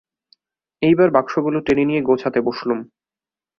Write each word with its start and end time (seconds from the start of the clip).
এইবার 0.81 1.09
বাক্সগুলো 1.09 1.57
টেনে 1.59 1.83
নিয়ে 1.85 2.01
গোছাতে 2.01 2.39
বসলুম। 2.41 2.79